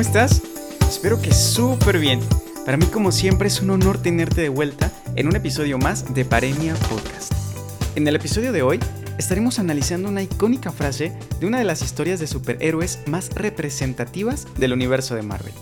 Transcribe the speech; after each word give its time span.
¿cómo 0.00 0.08
estás? 0.08 0.40
Espero 0.88 1.20
que 1.20 1.30
súper 1.30 1.98
bien. 1.98 2.20
Para 2.64 2.78
mí 2.78 2.86
como 2.86 3.12
siempre 3.12 3.48
es 3.48 3.60
un 3.60 3.68
honor 3.68 4.00
tenerte 4.00 4.40
de 4.40 4.48
vuelta 4.48 4.90
en 5.14 5.26
un 5.26 5.36
episodio 5.36 5.76
más 5.76 6.14
de 6.14 6.24
Paremia 6.24 6.74
Podcast. 6.88 7.34
En 7.96 8.08
el 8.08 8.16
episodio 8.16 8.50
de 8.50 8.62
hoy 8.62 8.80
estaremos 9.18 9.58
analizando 9.58 10.08
una 10.08 10.22
icónica 10.22 10.72
frase 10.72 11.12
de 11.38 11.46
una 11.46 11.58
de 11.58 11.64
las 11.64 11.82
historias 11.82 12.18
de 12.18 12.26
superhéroes 12.28 13.00
más 13.08 13.28
representativas 13.34 14.46
del 14.56 14.72
universo 14.72 15.16
de 15.16 15.22
Marvel, 15.22 15.52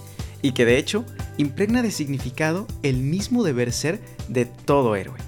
y 0.41 0.53
que 0.53 0.65
de 0.65 0.79
hecho 0.79 1.05
impregna 1.37 1.83
de 1.83 1.91
significado 1.91 2.69
el 2.85 2.99
mismo 2.99 3.43
deber 3.43 3.73
ser 3.73 4.01
de 4.29 4.45
todo 4.45 4.95
héroe. 4.95 5.19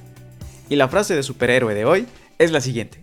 Y 0.69 0.77
la 0.77 0.87
frase 0.87 1.17
de 1.17 1.25
superhéroe 1.25 1.75
de 1.75 1.85
hoy 1.85 2.07
es 2.39 2.53
la 2.53 2.61
siguiente. 2.61 3.03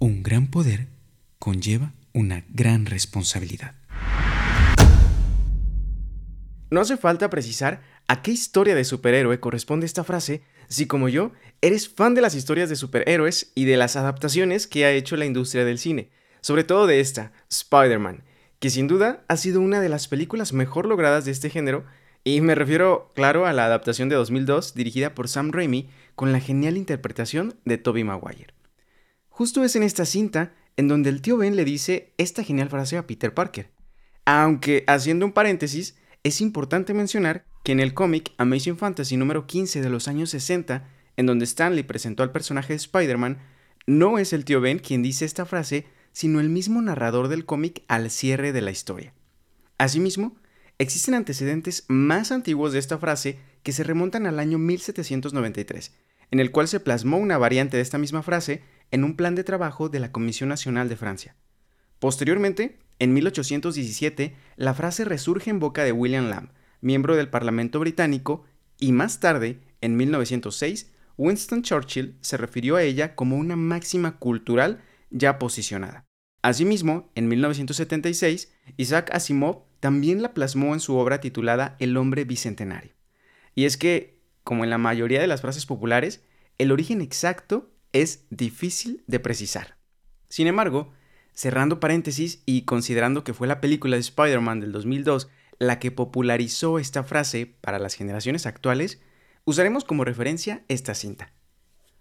Un 0.00 0.22
gran 0.22 0.48
poder 0.48 0.88
conlleva 1.38 1.95
una 2.16 2.46
gran 2.48 2.86
responsabilidad. 2.86 3.74
No 6.70 6.80
hace 6.80 6.96
falta 6.96 7.28
precisar 7.28 7.82
a 8.08 8.22
qué 8.22 8.30
historia 8.30 8.74
de 8.74 8.84
superhéroe 8.84 9.38
corresponde 9.38 9.84
esta 9.84 10.02
frase 10.02 10.42
si 10.66 10.86
como 10.86 11.10
yo 11.10 11.32
eres 11.60 11.90
fan 11.90 12.14
de 12.14 12.22
las 12.22 12.34
historias 12.34 12.70
de 12.70 12.76
superhéroes 12.76 13.52
y 13.54 13.66
de 13.66 13.76
las 13.76 13.96
adaptaciones 13.96 14.66
que 14.66 14.86
ha 14.86 14.92
hecho 14.92 15.16
la 15.16 15.26
industria 15.26 15.66
del 15.66 15.78
cine, 15.78 16.10
sobre 16.40 16.64
todo 16.64 16.86
de 16.86 17.00
esta, 17.00 17.32
Spider-Man, 17.50 18.24
que 18.60 18.70
sin 18.70 18.88
duda 18.88 19.22
ha 19.28 19.36
sido 19.36 19.60
una 19.60 19.82
de 19.82 19.90
las 19.90 20.08
películas 20.08 20.54
mejor 20.54 20.86
logradas 20.86 21.26
de 21.26 21.32
este 21.32 21.50
género, 21.50 21.84
y 22.24 22.40
me 22.40 22.54
refiero, 22.54 23.12
claro, 23.14 23.44
a 23.44 23.52
la 23.52 23.66
adaptación 23.66 24.08
de 24.08 24.16
2002 24.16 24.74
dirigida 24.74 25.14
por 25.14 25.28
Sam 25.28 25.52
Raimi 25.52 25.90
con 26.14 26.32
la 26.32 26.40
genial 26.40 26.78
interpretación 26.78 27.56
de 27.66 27.76
Tobey 27.76 28.04
Maguire. 28.04 28.54
Justo 29.28 29.62
es 29.62 29.76
en 29.76 29.82
esta 29.82 30.06
cinta 30.06 30.54
en 30.76 30.88
donde 30.88 31.10
el 31.10 31.22
tío 31.22 31.36
Ben 31.36 31.56
le 31.56 31.64
dice 31.64 32.12
esta 32.18 32.44
genial 32.44 32.68
frase 32.68 32.96
a 32.96 33.06
Peter 33.06 33.32
Parker. 33.32 33.70
Aunque, 34.24 34.84
haciendo 34.86 35.24
un 35.24 35.32
paréntesis, 35.32 35.96
es 36.22 36.40
importante 36.40 36.94
mencionar 36.94 37.44
que 37.64 37.72
en 37.72 37.80
el 37.80 37.94
cómic 37.94 38.32
Amazing 38.38 38.76
Fantasy 38.76 39.16
número 39.16 39.46
15 39.46 39.80
de 39.80 39.90
los 39.90 40.08
años 40.08 40.30
60, 40.30 40.88
en 41.16 41.26
donde 41.26 41.44
Stanley 41.44 41.82
presentó 41.82 42.22
al 42.22 42.32
personaje 42.32 42.72
de 42.72 42.78
Spider-Man, 42.78 43.38
no 43.86 44.18
es 44.18 44.32
el 44.32 44.44
tío 44.44 44.60
Ben 44.60 44.78
quien 44.78 45.02
dice 45.02 45.24
esta 45.24 45.46
frase, 45.46 45.86
sino 46.12 46.40
el 46.40 46.48
mismo 46.48 46.82
narrador 46.82 47.28
del 47.28 47.44
cómic 47.44 47.82
al 47.88 48.10
cierre 48.10 48.52
de 48.52 48.60
la 48.60 48.70
historia. 48.70 49.12
Asimismo, 49.78 50.36
existen 50.78 51.14
antecedentes 51.14 51.84
más 51.88 52.32
antiguos 52.32 52.72
de 52.72 52.78
esta 52.78 52.98
frase 52.98 53.38
que 53.62 53.72
se 53.72 53.84
remontan 53.84 54.26
al 54.26 54.38
año 54.38 54.58
1793, 54.58 55.92
en 56.30 56.40
el 56.40 56.50
cual 56.50 56.68
se 56.68 56.80
plasmó 56.80 57.18
una 57.18 57.38
variante 57.38 57.76
de 57.76 57.82
esta 57.82 57.98
misma 57.98 58.22
frase 58.22 58.62
en 58.90 59.04
un 59.04 59.16
plan 59.16 59.34
de 59.34 59.44
trabajo 59.44 59.88
de 59.88 60.00
la 60.00 60.12
Comisión 60.12 60.48
Nacional 60.48 60.88
de 60.88 60.96
Francia. 60.96 61.36
Posteriormente, 61.98 62.78
en 62.98 63.12
1817, 63.12 64.36
la 64.56 64.74
frase 64.74 65.04
resurge 65.04 65.50
en 65.50 65.58
boca 65.58 65.84
de 65.84 65.92
William 65.92 66.28
Lamb, 66.28 66.50
miembro 66.80 67.16
del 67.16 67.28
Parlamento 67.28 67.80
británico, 67.80 68.44
y 68.78 68.92
más 68.92 69.20
tarde, 69.20 69.60
en 69.80 69.96
1906, 69.96 70.92
Winston 71.16 71.62
Churchill 71.62 72.16
se 72.20 72.36
refirió 72.36 72.76
a 72.76 72.82
ella 72.82 73.14
como 73.14 73.36
una 73.36 73.56
máxima 73.56 74.18
cultural 74.18 74.82
ya 75.10 75.38
posicionada. 75.38 76.04
Asimismo, 76.42 77.10
en 77.14 77.28
1976, 77.28 78.52
Isaac 78.76 79.10
Asimov 79.12 79.64
también 79.80 80.22
la 80.22 80.34
plasmó 80.34 80.74
en 80.74 80.80
su 80.80 80.96
obra 80.96 81.20
titulada 81.20 81.76
El 81.78 81.96
hombre 81.96 82.24
bicentenario. 82.24 82.92
Y 83.54 83.64
es 83.64 83.76
que, 83.76 84.20
como 84.44 84.64
en 84.64 84.70
la 84.70 84.78
mayoría 84.78 85.20
de 85.20 85.26
las 85.26 85.40
frases 85.40 85.66
populares, 85.66 86.22
el 86.58 86.72
origen 86.72 87.00
exacto 87.00 87.70
es 87.92 88.24
difícil 88.30 89.02
de 89.06 89.20
precisar. 89.20 89.76
Sin 90.28 90.46
embargo, 90.46 90.92
cerrando 91.32 91.80
paréntesis 91.80 92.42
y 92.46 92.62
considerando 92.62 93.24
que 93.24 93.34
fue 93.34 93.46
la 93.46 93.60
película 93.60 93.96
de 93.96 94.00
Spider-Man 94.00 94.60
del 94.60 94.72
2002 94.72 95.28
la 95.58 95.78
que 95.78 95.90
popularizó 95.90 96.78
esta 96.78 97.02
frase 97.02 97.46
para 97.60 97.78
las 97.78 97.94
generaciones 97.94 98.46
actuales, 98.46 99.00
usaremos 99.44 99.84
como 99.84 100.04
referencia 100.04 100.64
esta 100.68 100.94
cinta. 100.94 101.32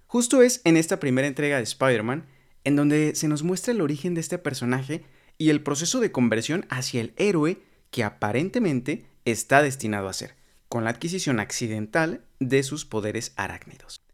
Justo 0.08 0.42
es 0.42 0.62
en 0.66 0.78
esta 0.78 1.00
primera 1.00 1.28
entrega 1.28 1.58
de 1.58 1.64
Spider-Man 1.64 2.26
en 2.64 2.76
donde 2.76 3.16
se 3.16 3.28
nos 3.28 3.44
muestra 3.44 3.74
el 3.74 3.82
origen 3.82 4.14
de 4.14 4.22
este 4.22 4.38
personaje 4.38 5.06
y 5.38 5.50
el 5.50 5.62
proceso 5.62 6.00
de 6.00 6.12
conversión 6.12 6.66
hacia 6.70 7.02
el 7.02 7.14
héroe 7.18 7.62
que 7.92 8.04
aparentemente 8.04 9.06
está 9.26 9.62
destinado 9.62 10.08
a 10.08 10.14
ser, 10.14 10.36
con 10.68 10.84
la 10.84 10.90
adquisición 10.90 11.40
accidental 11.40 12.26
de 12.40 12.64
sus 12.64 12.86
poderes 12.86 13.34
arácnidos. 13.36 14.05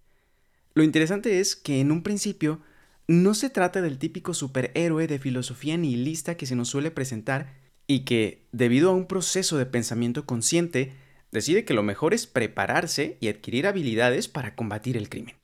Lo 0.73 0.83
interesante 0.83 1.39
es 1.39 1.55
que 1.55 1.81
en 1.81 1.91
un 1.91 2.01
principio 2.01 2.61
no 3.07 3.33
se 3.33 3.49
trata 3.49 3.81
del 3.81 3.97
típico 3.97 4.33
superhéroe 4.33 5.07
de 5.07 5.19
filosofía 5.19 5.75
nihilista 5.75 6.37
que 6.37 6.45
se 6.45 6.55
nos 6.55 6.69
suele 6.69 6.91
presentar 6.91 7.53
y 7.87 8.05
que, 8.05 8.47
debido 8.53 8.89
a 8.89 8.93
un 8.93 9.05
proceso 9.05 9.57
de 9.57 9.65
pensamiento 9.65 10.25
consciente, 10.25 10.93
decide 11.31 11.65
que 11.65 11.73
lo 11.73 11.83
mejor 11.83 12.13
es 12.13 12.25
prepararse 12.25 13.17
y 13.19 13.27
adquirir 13.27 13.67
habilidades 13.67 14.29
para 14.29 14.55
combatir 14.55 14.95
el 14.95 15.09
crimen, 15.09 15.35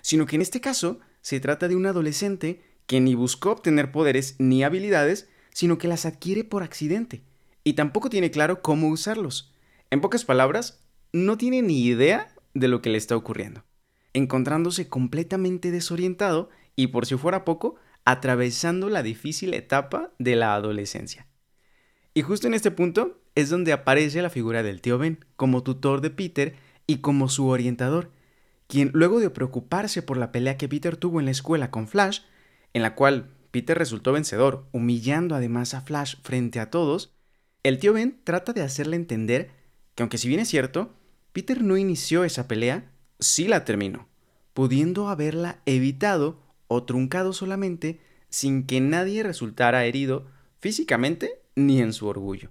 sino 0.00 0.24
que 0.24 0.36
en 0.36 0.42
este 0.42 0.62
caso 0.62 1.00
se 1.20 1.40
trata 1.40 1.68
de 1.68 1.76
un 1.76 1.84
adolescente 1.86 2.62
que 2.86 3.00
ni 3.00 3.14
buscó 3.14 3.50
obtener 3.50 3.92
poderes 3.92 4.36
ni 4.38 4.64
habilidades, 4.64 5.28
sino 5.52 5.76
que 5.76 5.88
las 5.88 6.06
adquiere 6.06 6.44
por 6.44 6.62
accidente, 6.62 7.22
y 7.64 7.74
tampoco 7.74 8.08
tiene 8.08 8.30
claro 8.30 8.62
cómo 8.62 8.88
usarlos. 8.88 9.52
En 9.90 10.00
pocas 10.00 10.24
palabras, 10.24 10.82
no 11.12 11.36
tiene 11.36 11.60
ni 11.60 11.84
idea 11.84 12.34
de 12.54 12.68
lo 12.68 12.80
que 12.80 12.90
le 12.90 12.98
está 12.98 13.16
ocurriendo, 13.16 13.62
encontrándose 14.12 14.88
completamente 14.88 15.70
desorientado 15.70 16.50
y 16.76 16.88
por 16.88 17.06
si 17.06 17.16
fuera 17.16 17.44
poco, 17.44 17.76
atravesando 18.04 18.88
la 18.88 19.02
difícil 19.02 19.54
etapa 19.54 20.12
de 20.18 20.36
la 20.36 20.54
adolescencia. 20.54 21.26
Y 22.14 22.22
justo 22.22 22.46
en 22.46 22.54
este 22.54 22.70
punto 22.70 23.20
es 23.34 23.50
donde 23.50 23.72
aparece 23.72 24.22
la 24.22 24.30
figura 24.30 24.62
del 24.62 24.80
tío 24.80 24.98
Ben 24.98 25.24
como 25.36 25.62
tutor 25.62 26.00
de 26.00 26.10
Peter 26.10 26.54
y 26.86 26.98
como 26.98 27.28
su 27.28 27.46
orientador, 27.46 28.10
quien 28.66 28.90
luego 28.94 29.20
de 29.20 29.30
preocuparse 29.30 30.02
por 30.02 30.16
la 30.16 30.32
pelea 30.32 30.56
que 30.56 30.68
Peter 30.68 30.96
tuvo 30.96 31.20
en 31.20 31.26
la 31.26 31.30
escuela 31.32 31.70
con 31.70 31.86
Flash, 31.86 32.20
en 32.72 32.82
la 32.82 32.94
cual 32.94 33.30
Peter 33.50 33.76
resultó 33.76 34.12
vencedor, 34.12 34.66
humillando 34.72 35.34
además 35.34 35.74
a 35.74 35.80
Flash 35.82 36.16
frente 36.22 36.60
a 36.60 36.70
todos, 36.70 37.12
el 37.62 37.78
tío 37.78 37.92
Ben 37.92 38.20
trata 38.24 38.52
de 38.52 38.62
hacerle 38.62 38.96
entender 38.96 39.50
que 39.94 40.02
aunque 40.02 40.18
si 40.18 40.28
bien 40.28 40.40
es 40.40 40.48
cierto, 40.48 40.94
Peter 41.32 41.62
no 41.62 41.76
inició 41.76 42.24
esa 42.24 42.48
pelea, 42.48 42.90
sí 43.20 43.46
la 43.46 43.64
terminó, 43.64 44.08
pudiendo 44.54 45.08
haberla 45.08 45.60
evitado 45.66 46.40
o 46.68 46.84
truncado 46.84 47.32
solamente 47.32 48.00
sin 48.28 48.66
que 48.66 48.80
nadie 48.80 49.22
resultara 49.22 49.84
herido 49.84 50.26
físicamente 50.60 51.40
ni 51.54 51.80
en 51.80 51.92
su 51.92 52.06
orgullo. 52.06 52.50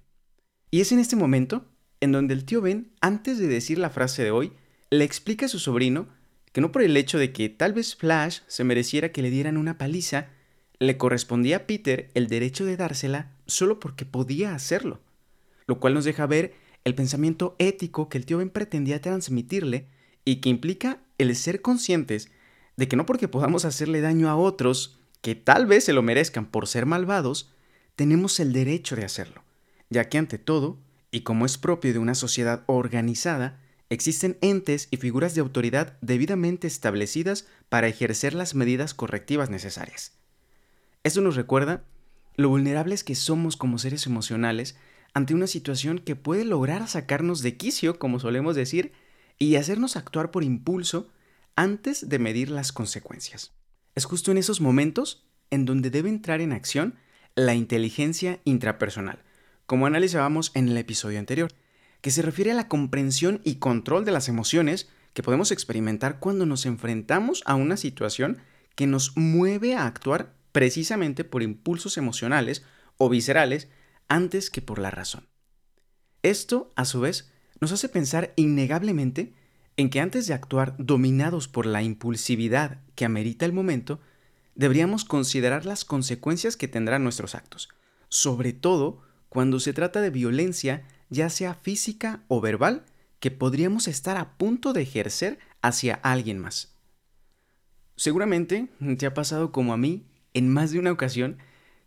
Y 0.70 0.80
es 0.80 0.92
en 0.92 0.98
este 0.98 1.16
momento 1.16 1.66
en 2.00 2.12
donde 2.12 2.34
el 2.34 2.44
tío 2.44 2.60
Ben, 2.60 2.92
antes 3.00 3.38
de 3.38 3.46
decir 3.46 3.78
la 3.78 3.90
frase 3.90 4.22
de 4.22 4.30
hoy, 4.30 4.52
le 4.90 5.04
explica 5.04 5.46
a 5.46 5.48
su 5.48 5.58
sobrino 5.58 6.08
que 6.52 6.60
no 6.60 6.72
por 6.72 6.82
el 6.82 6.96
hecho 6.96 7.18
de 7.18 7.32
que 7.32 7.48
tal 7.48 7.72
vez 7.72 7.94
Flash 7.94 8.40
se 8.46 8.64
mereciera 8.64 9.12
que 9.12 9.22
le 9.22 9.30
dieran 9.30 9.56
una 9.56 9.78
paliza, 9.78 10.28
le 10.78 10.96
correspondía 10.96 11.56
a 11.58 11.66
Peter 11.66 12.10
el 12.14 12.26
derecho 12.26 12.64
de 12.64 12.76
dársela 12.76 13.32
solo 13.46 13.78
porque 13.78 14.04
podía 14.04 14.54
hacerlo, 14.54 15.00
lo 15.66 15.78
cual 15.78 15.94
nos 15.94 16.04
deja 16.04 16.26
ver 16.26 16.54
el 16.84 16.94
pensamiento 16.94 17.54
ético 17.58 18.08
que 18.08 18.18
el 18.18 18.26
tío 18.26 18.38
Ben 18.38 18.50
pretendía 18.50 19.00
transmitirle 19.00 19.86
y 20.24 20.36
que 20.36 20.48
implica 20.48 21.00
el 21.18 21.34
ser 21.36 21.62
conscientes 21.62 22.30
de 22.76 22.88
que 22.88 22.96
no 22.96 23.06
porque 23.06 23.28
podamos 23.28 23.64
hacerle 23.64 24.00
daño 24.00 24.28
a 24.28 24.36
otros 24.36 24.98
que 25.20 25.34
tal 25.34 25.66
vez 25.66 25.84
se 25.84 25.92
lo 25.92 26.02
merezcan 26.02 26.46
por 26.46 26.66
ser 26.66 26.86
malvados, 26.86 27.52
tenemos 27.96 28.40
el 28.40 28.52
derecho 28.52 28.96
de 28.96 29.04
hacerlo, 29.04 29.44
ya 29.90 30.08
que 30.08 30.18
ante 30.18 30.38
todo, 30.38 30.78
y 31.10 31.20
como 31.20 31.44
es 31.44 31.58
propio 31.58 31.92
de 31.92 31.98
una 31.98 32.14
sociedad 32.14 32.62
organizada, 32.66 33.60
existen 33.90 34.38
entes 34.40 34.88
y 34.90 34.96
figuras 34.96 35.34
de 35.34 35.40
autoridad 35.40 35.98
debidamente 36.00 36.66
establecidas 36.66 37.46
para 37.68 37.88
ejercer 37.88 38.34
las 38.34 38.54
medidas 38.54 38.94
correctivas 38.94 39.50
necesarias. 39.50 40.12
Esto 41.02 41.20
nos 41.20 41.36
recuerda 41.36 41.84
lo 42.36 42.48
vulnerables 42.48 43.04
que 43.04 43.14
somos 43.14 43.56
como 43.56 43.78
seres 43.78 44.06
emocionales 44.06 44.76
ante 45.12 45.34
una 45.34 45.48
situación 45.48 45.98
que 45.98 46.16
puede 46.16 46.44
lograr 46.44 46.86
sacarnos 46.88 47.42
de 47.42 47.56
quicio, 47.56 47.98
como 47.98 48.20
solemos 48.20 48.54
decir, 48.54 48.92
y 49.40 49.56
hacernos 49.56 49.96
actuar 49.96 50.30
por 50.30 50.44
impulso 50.44 51.08
antes 51.56 52.08
de 52.08 52.20
medir 52.20 52.50
las 52.50 52.70
consecuencias. 52.70 53.52
Es 53.96 54.04
justo 54.04 54.30
en 54.30 54.38
esos 54.38 54.60
momentos 54.60 55.26
en 55.50 55.64
donde 55.64 55.90
debe 55.90 56.10
entrar 56.10 56.40
en 56.40 56.52
acción 56.52 56.94
la 57.34 57.54
inteligencia 57.54 58.40
intrapersonal, 58.44 59.24
como 59.66 59.86
analizábamos 59.86 60.52
en 60.54 60.68
el 60.68 60.76
episodio 60.76 61.18
anterior, 61.18 61.50
que 62.02 62.10
se 62.10 62.22
refiere 62.22 62.52
a 62.52 62.54
la 62.54 62.68
comprensión 62.68 63.40
y 63.42 63.56
control 63.56 64.04
de 64.04 64.12
las 64.12 64.28
emociones 64.28 64.88
que 65.14 65.22
podemos 65.22 65.50
experimentar 65.50 66.20
cuando 66.20 66.44
nos 66.44 66.66
enfrentamos 66.66 67.42
a 67.46 67.54
una 67.54 67.76
situación 67.76 68.38
que 68.74 68.86
nos 68.86 69.16
mueve 69.16 69.74
a 69.74 69.86
actuar 69.86 70.34
precisamente 70.52 71.24
por 71.24 71.42
impulsos 71.42 71.96
emocionales 71.96 72.62
o 72.98 73.08
viscerales 73.08 73.68
antes 74.06 74.50
que 74.50 74.60
por 74.60 74.78
la 74.78 74.90
razón. 74.90 75.28
Esto, 76.22 76.72
a 76.76 76.84
su 76.84 77.00
vez, 77.00 77.29
nos 77.60 77.72
hace 77.72 77.88
pensar 77.88 78.32
innegablemente 78.36 79.34
en 79.76 79.90
que 79.90 80.00
antes 80.00 80.26
de 80.26 80.34
actuar 80.34 80.74
dominados 80.78 81.48
por 81.48 81.66
la 81.66 81.82
impulsividad 81.82 82.78
que 82.94 83.04
amerita 83.04 83.46
el 83.46 83.52
momento, 83.52 84.00
deberíamos 84.54 85.04
considerar 85.04 85.64
las 85.64 85.84
consecuencias 85.84 86.56
que 86.56 86.68
tendrán 86.68 87.04
nuestros 87.04 87.34
actos, 87.34 87.68
sobre 88.08 88.52
todo 88.52 89.02
cuando 89.28 89.60
se 89.60 89.72
trata 89.72 90.00
de 90.00 90.10
violencia, 90.10 90.82
ya 91.08 91.30
sea 91.30 91.54
física 91.54 92.24
o 92.28 92.40
verbal, 92.40 92.84
que 93.20 93.30
podríamos 93.30 93.86
estar 93.86 94.16
a 94.16 94.36
punto 94.36 94.72
de 94.72 94.82
ejercer 94.82 95.38
hacia 95.62 95.94
alguien 95.94 96.38
más. 96.38 96.74
Seguramente 97.96 98.68
te 98.98 99.06
ha 99.06 99.14
pasado 99.14 99.52
como 99.52 99.72
a 99.72 99.76
mí 99.76 100.06
en 100.32 100.48
más 100.48 100.72
de 100.72 100.78
una 100.78 100.92
ocasión 100.92 101.38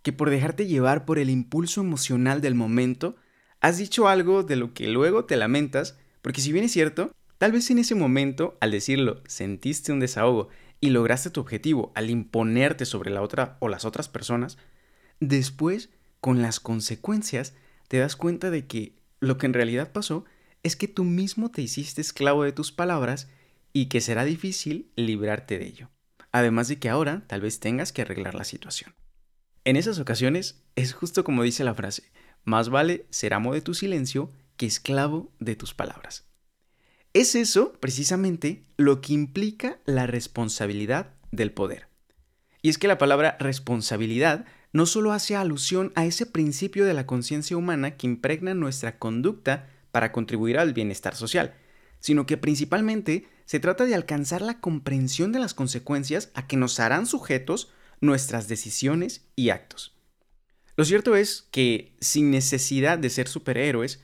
que 0.03 0.13
por 0.13 0.29
dejarte 0.29 0.67
llevar 0.67 1.05
por 1.05 1.17
el 1.17 1.29
impulso 1.29 1.81
emocional 1.81 2.41
del 2.41 2.55
momento, 2.55 3.15
has 3.63 3.77
dicho 3.77 4.09
algo 4.09 4.43
de 4.43 4.57
lo 4.57 4.73
que 4.73 4.87
luego 4.87 5.23
te 5.23 5.37
lamentas, 5.37 5.97
porque 6.21 6.41
si 6.41 6.51
bien 6.51 6.65
es 6.65 6.73
cierto, 6.73 7.15
tal 7.37 7.53
vez 7.53 7.71
en 7.71 7.79
ese 7.79 7.95
momento, 7.95 8.57
al 8.59 8.71
decirlo, 8.71 9.23
sentiste 9.25 9.93
un 9.93 10.01
desahogo 10.01 10.49
y 10.81 10.89
lograste 10.89 11.29
tu 11.29 11.39
objetivo 11.39 11.93
al 11.95 12.09
imponerte 12.09 12.85
sobre 12.85 13.09
la 13.09 13.21
otra 13.21 13.55
o 13.61 13.69
las 13.69 13.85
otras 13.85 14.09
personas, 14.09 14.57
después, 15.21 15.89
con 16.19 16.41
las 16.41 16.59
consecuencias, 16.59 17.53
te 17.87 17.99
das 17.99 18.17
cuenta 18.17 18.51
de 18.51 18.67
que 18.67 18.97
lo 19.21 19.37
que 19.37 19.45
en 19.45 19.53
realidad 19.53 19.93
pasó 19.93 20.25
es 20.61 20.75
que 20.75 20.89
tú 20.89 21.05
mismo 21.05 21.49
te 21.49 21.61
hiciste 21.61 22.01
esclavo 22.01 22.43
de 22.43 22.51
tus 22.51 22.73
palabras 22.73 23.29
y 23.71 23.85
que 23.85 24.01
será 24.01 24.25
difícil 24.25 24.91
librarte 24.97 25.57
de 25.57 25.67
ello. 25.67 25.89
Además 26.33 26.67
de 26.67 26.79
que 26.79 26.89
ahora 26.89 27.23
tal 27.27 27.39
vez 27.39 27.61
tengas 27.61 27.93
que 27.93 28.01
arreglar 28.01 28.35
la 28.35 28.43
situación. 28.43 28.93
En 29.63 29.77
esas 29.77 29.99
ocasiones 29.99 30.61
es 30.75 30.91
justo 30.91 31.23
como 31.23 31.43
dice 31.43 31.63
la 31.63 31.73
frase, 31.73 32.11
más 32.43 32.69
vale 32.69 33.05
ser 33.09 33.33
amo 33.33 33.53
de 33.53 33.61
tu 33.61 33.73
silencio 33.73 34.31
que 34.57 34.65
esclavo 34.65 35.31
de 35.39 35.55
tus 35.55 35.73
palabras. 35.73 36.25
Es 37.13 37.35
eso, 37.35 37.73
precisamente, 37.79 38.63
lo 38.77 39.01
que 39.01 39.13
implica 39.13 39.77
la 39.85 40.07
responsabilidad 40.07 41.13
del 41.31 41.51
poder. 41.51 41.87
Y 42.61 42.69
es 42.69 42.77
que 42.77 42.87
la 42.87 42.97
palabra 42.97 43.37
responsabilidad 43.39 44.45
no 44.71 44.85
solo 44.87 45.11
hace 45.11 45.35
alusión 45.35 45.91
a 45.95 46.05
ese 46.05 46.25
principio 46.25 46.85
de 46.85 46.93
la 46.93 47.05
conciencia 47.05 47.55
humana 47.55 47.97
que 47.97 48.07
impregna 48.07 48.55
nuestra 48.55 48.97
conducta 48.97 49.69
para 49.91 50.11
contribuir 50.11 50.57
al 50.57 50.73
bienestar 50.73 51.15
social, 51.15 51.53
sino 51.99 52.25
que 52.25 52.37
principalmente 52.37 53.27
se 53.45 53.59
trata 53.59 53.85
de 53.85 53.93
alcanzar 53.93 54.41
la 54.41 54.59
comprensión 54.59 55.31
de 55.31 55.39
las 55.39 55.53
consecuencias 55.53 56.31
a 56.33 56.47
que 56.47 56.57
nos 56.57 56.79
harán 56.79 57.05
sujetos 57.05 57.71
nuestras 58.01 58.47
decisiones 58.47 59.25
y 59.35 59.49
actos. 59.49 59.92
Lo 60.75 60.85
cierto 60.85 61.15
es 61.15 61.47
que, 61.51 61.95
sin 61.99 62.31
necesidad 62.31 62.97
de 62.97 63.09
ser 63.09 63.27
superhéroes, 63.27 64.01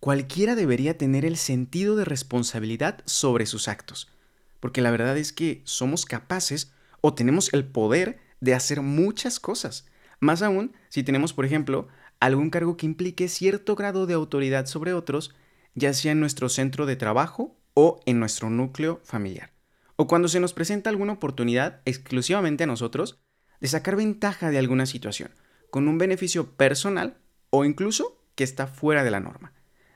cualquiera 0.00 0.56
debería 0.56 0.98
tener 0.98 1.24
el 1.24 1.36
sentido 1.36 1.94
de 1.94 2.04
responsabilidad 2.04 3.02
sobre 3.04 3.46
sus 3.46 3.68
actos, 3.68 4.10
porque 4.58 4.80
la 4.80 4.90
verdad 4.90 5.16
es 5.16 5.32
que 5.32 5.62
somos 5.64 6.06
capaces 6.06 6.72
o 7.00 7.14
tenemos 7.14 7.52
el 7.52 7.64
poder 7.64 8.18
de 8.40 8.54
hacer 8.54 8.80
muchas 8.80 9.38
cosas, 9.38 9.86
más 10.20 10.42
aún 10.42 10.72
si 10.88 11.04
tenemos, 11.04 11.32
por 11.32 11.44
ejemplo, 11.44 11.88
algún 12.18 12.50
cargo 12.50 12.76
que 12.76 12.86
implique 12.86 13.28
cierto 13.28 13.76
grado 13.76 14.06
de 14.06 14.14
autoridad 14.14 14.66
sobre 14.66 14.92
otros, 14.92 15.34
ya 15.74 15.92
sea 15.94 16.12
en 16.12 16.20
nuestro 16.20 16.48
centro 16.48 16.86
de 16.86 16.96
trabajo 16.96 17.56
o 17.74 18.00
en 18.06 18.18
nuestro 18.18 18.50
núcleo 18.50 19.00
familiar, 19.04 19.52
o 19.94 20.08
cuando 20.08 20.26
se 20.26 20.40
nos 20.40 20.52
presenta 20.52 20.90
alguna 20.90 21.12
oportunidad 21.12 21.80
exclusivamente 21.84 22.64
a 22.64 22.66
nosotros 22.66 23.20
de 23.60 23.68
sacar 23.68 23.94
ventaja 23.94 24.50
de 24.50 24.58
alguna 24.58 24.86
situación, 24.86 25.30
con 25.70 25.88
un 25.88 25.98
beneficio 25.98 26.52
personal 26.52 27.18
o 27.50 27.64
incluso 27.64 28.22
que 28.34 28.44
está 28.44 28.66
fuera 28.66 29.04
de 29.04 29.10
la 29.10 29.20
norma, 29.20 29.52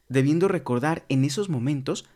debiendo 0.08 0.48
recordar 0.48 1.04
en 1.08 1.24
esos 1.24 1.48
momentos 1.48 2.06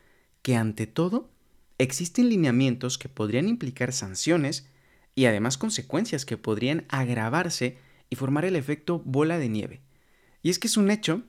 que 0.43 0.57
ante 0.57 0.87
todo 0.87 1.31
existen 1.79 2.29
lineamientos 2.29 2.99
que 2.99 3.09
podrían 3.09 3.49
implicar 3.49 3.93
sanciones 3.93 4.69
y 5.15 5.27
además 5.27 5.59
consecuencias 5.59 6.25
que 6.25 6.37
podrían 6.37 6.85
agravarse 6.89 7.79
y 8.11 8.17
formar 8.17 8.45
el 8.45 8.57
efecto 8.57 9.01
bola 9.05 9.39
de 9.39 9.49
nieve. 9.49 9.83
Y 10.43 10.51
es 10.51 10.59
que 10.59 10.69
es 10.69 10.77
un 10.77 10.91
hecho 10.91 11.23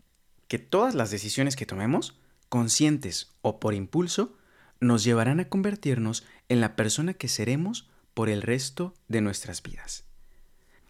que 0.48 0.60
todas 0.60 0.96
las 0.96 1.12
decisiones 1.12 1.56
que 1.56 1.66
tomemos, 1.66 2.20
conscientes 2.50 3.32
o 3.42 3.60
por 3.60 3.74
impulso, 3.74 4.38
nos 4.80 5.04
llevarán 5.04 5.40
a 5.40 5.50
convertirnos 5.50 6.26
en 6.50 6.62
la 6.62 6.76
persona 6.76 7.14
que 7.14 7.28
seremos 7.28 7.90
por 8.14 8.30
el 8.30 8.42
resto 8.42 8.94
de 9.08 9.22
nuestras 9.22 9.62
vidas. 9.64 10.07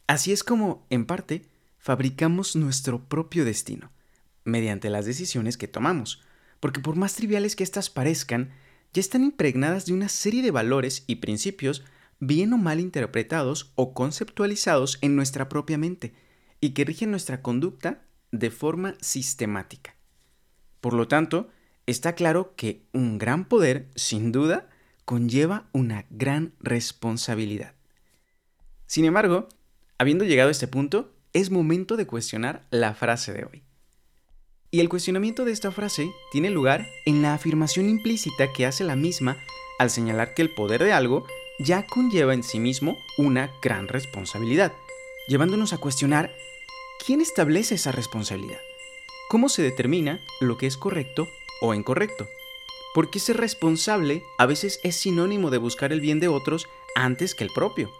Así 0.07 0.31
es 0.31 0.43
como, 0.43 0.85
en 0.89 1.05
parte, 1.05 1.45
fabricamos 1.77 2.55
nuestro 2.55 3.07
propio 3.07 3.43
destino, 3.43 3.91
mediante 4.45 4.89
las 4.89 5.05
decisiones 5.05 5.57
que 5.57 5.67
tomamos, 5.67 6.21
porque 6.61 6.79
por 6.79 6.95
más 6.95 7.13
triviales 7.15 7.55
que 7.57 7.63
éstas 7.63 7.89
parezcan, 7.89 8.51
ya 8.93 9.01
están 9.01 9.23
impregnadas 9.23 9.85
de 9.85 9.93
una 9.93 10.07
serie 10.07 10.41
de 10.41 10.51
valores 10.51 11.03
y 11.07 11.17
principios 11.17 11.83
bien 12.19 12.53
o 12.53 12.57
mal 12.57 12.79
interpretados 12.79 13.73
o 13.75 13.93
conceptualizados 13.93 14.97
en 15.01 15.15
nuestra 15.15 15.49
propia 15.49 15.77
mente, 15.77 16.15
y 16.61 16.69
que 16.71 16.85
rigen 16.85 17.11
nuestra 17.11 17.41
conducta 17.41 18.01
de 18.31 18.49
forma 18.49 18.95
sistemática. 19.01 19.95
Por 20.81 20.93
lo 20.93 21.07
tanto, 21.07 21.49
está 21.85 22.15
claro 22.15 22.55
que 22.55 22.87
un 22.93 23.17
gran 23.17 23.45
poder, 23.45 23.89
sin 23.95 24.31
duda, 24.31 24.69
conlleva 25.05 25.69
una 25.73 26.05
gran 26.09 26.53
responsabilidad. 26.59 27.75
Sin 28.87 29.05
embargo, 29.05 29.49
Habiendo 29.99 30.25
llegado 30.25 30.49
a 30.49 30.51
este 30.51 30.67
punto, 30.67 31.11
es 31.33 31.49
momento 31.49 31.97
de 31.97 32.05
cuestionar 32.05 32.67
la 32.69 32.93
frase 32.93 33.33
de 33.33 33.45
hoy. 33.45 33.63
Y 34.69 34.79
el 34.79 34.89
cuestionamiento 34.89 35.43
de 35.43 35.51
esta 35.51 35.71
frase 35.71 36.11
tiene 36.31 36.51
lugar 36.51 36.85
en 37.05 37.21
la 37.21 37.33
afirmación 37.33 37.89
implícita 37.89 38.53
que 38.53 38.65
hace 38.65 38.83
la 38.83 38.95
misma 38.95 39.37
al 39.79 39.89
señalar 39.89 40.33
que 40.33 40.43
el 40.43 40.53
poder 40.53 40.83
de 40.83 40.93
algo 40.93 41.25
ya 41.59 41.87
conlleva 41.87 42.33
en 42.33 42.43
sí 42.43 42.59
mismo 42.59 42.95
una 43.17 43.51
gran 43.63 43.87
responsabilidad, 43.87 44.71
llevándonos 45.27 45.73
a 45.73 45.79
cuestionar 45.79 46.31
quién 47.03 47.21
establece 47.21 47.75
esa 47.75 47.91
responsabilidad, 47.91 48.59
cómo 49.29 49.49
se 49.49 49.63
determina 49.63 50.19
lo 50.39 50.57
que 50.57 50.67
es 50.67 50.77
correcto 50.77 51.27
o 51.61 51.73
incorrecto, 51.73 52.27
por 52.93 53.09
qué 53.09 53.19
ser 53.19 53.37
responsable 53.37 54.21
a 54.37 54.45
veces 54.45 54.79
es 54.83 54.95
sinónimo 54.95 55.49
de 55.49 55.57
buscar 55.57 55.91
el 55.91 56.01
bien 56.01 56.19
de 56.19 56.27
otros 56.27 56.67
antes 56.95 57.33
que 57.33 57.43
el 57.43 57.51
propio, 57.51 57.91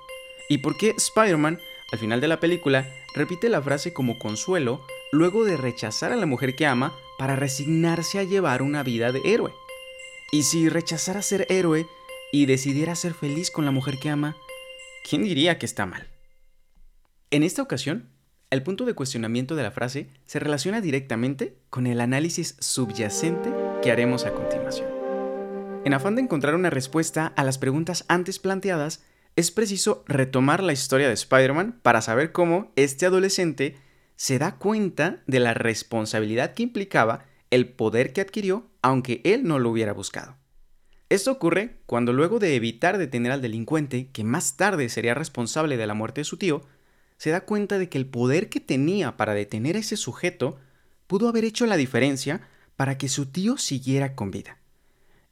y 0.50 0.60
por 0.60 0.78
qué 0.78 0.94
Spider-Man 0.96 1.60
al 1.92 2.00
final 2.00 2.20
de 2.20 2.28
la 2.28 2.40
película, 2.40 2.90
repite 3.14 3.50
la 3.50 3.62
frase 3.62 3.94
como 3.94 4.20
consuelo 4.20 4.86
luego 5.12 5.46
de 5.46 5.58
rechazar 5.58 6.12
a 6.12 6.18
la 6.18 6.26
mujer 6.26 6.56
que 6.56 6.66
ama 6.66 6.94
para 7.18 7.36
resignarse 7.36 8.20
a 8.20 8.24
llevar 8.24 8.62
una 8.62 8.84
vida 8.84 9.12
de 9.12 9.22
héroe. 9.24 9.54
Y 10.32 10.44
si 10.44 10.68
rechazara 10.68 11.22
ser 11.22 11.48
héroe 11.50 11.88
y 12.34 12.46
decidiera 12.46 12.96
ser 12.96 13.14
feliz 13.14 13.52
con 13.52 13.64
la 13.64 13.72
mujer 13.72 13.98
que 14.00 14.10
ama, 14.10 14.36
¿quién 15.10 15.24
diría 15.24 15.58
que 15.58 15.66
está 15.66 15.86
mal? 15.86 16.08
En 17.32 17.44
esta 17.44 17.62
ocasión, 17.62 18.10
el 18.50 18.64
punto 18.64 18.86
de 18.86 18.94
cuestionamiento 18.94 19.56
de 19.56 19.64
la 19.64 19.72
frase 19.72 20.10
se 20.26 20.40
relaciona 20.40 20.82
directamente 20.82 21.58
con 21.70 21.88
el 21.88 22.02
análisis 22.02 22.56
subyacente 22.60 23.50
que 23.82 23.92
haremos 23.92 24.26
a 24.26 24.34
continuación. 24.34 24.90
En 25.86 25.94
afán 25.94 26.16
de 26.16 26.22
encontrar 26.22 26.56
una 26.56 26.70
respuesta 26.70 27.34
a 27.36 27.44
las 27.46 27.58
preguntas 27.58 28.04
antes 28.10 28.40
planteadas, 28.40 29.04
es 29.38 29.52
preciso 29.52 30.04
retomar 30.08 30.64
la 30.64 30.74
historia 30.74 31.08
de 31.08 31.14
Spider-Man 31.14 31.80
para 31.84 32.02
saber 32.02 32.32
cómo 32.32 32.72
este 32.76 33.06
adolescente 33.06 33.78
se 34.16 34.40
da 34.40 34.56
cuenta 34.56 35.22
de 35.28 35.40
la 35.40 35.54
responsabilidad 35.54 36.56
que 36.56 36.64
implicaba 36.64 37.24
el 37.52 37.70
poder 37.70 38.14
que 38.14 38.22
adquirió 38.22 38.68
aunque 38.82 39.22
él 39.24 39.44
no 39.44 39.60
lo 39.60 39.70
hubiera 39.70 39.94
buscado. 39.94 40.36
Esto 41.10 41.32
ocurre 41.32 41.78
cuando 41.86 42.14
luego 42.14 42.40
de 42.40 42.56
evitar 42.56 42.98
detener 42.98 43.32
al 43.32 43.44
delincuente, 43.44 44.10
que 44.12 44.24
más 44.24 44.58
tarde 44.58 44.90
sería 44.90 45.14
responsable 45.14 45.78
de 45.78 45.86
la 45.86 45.94
muerte 45.94 46.22
de 46.22 46.26
su 46.26 46.38
tío, 46.38 46.64
se 47.18 47.30
da 47.30 47.42
cuenta 47.42 47.78
de 47.78 47.90
que 47.90 48.00
el 48.00 48.08
poder 48.08 48.50
que 48.50 48.60
tenía 48.60 49.18
para 49.18 49.36
detener 49.36 49.76
a 49.76 49.80
ese 49.80 49.98
sujeto 49.98 50.58
pudo 51.06 51.30
haber 51.30 51.46
hecho 51.46 51.68
la 51.68 51.78
diferencia 51.78 52.42
para 52.76 52.98
que 52.98 53.08
su 53.08 53.28
tío 53.28 53.58
siguiera 53.58 54.16
con 54.16 54.32
vida 54.32 54.58